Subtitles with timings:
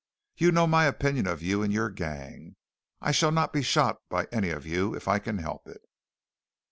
[0.35, 2.55] You know my opinion of you and your gang.
[3.01, 5.83] I shall not be shot by any of you, if I can help it."